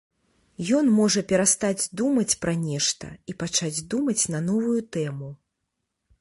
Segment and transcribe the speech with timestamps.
[0.77, 5.29] Ён можа перастаць думаць пра нешта і пачаць думаць на новую тэму.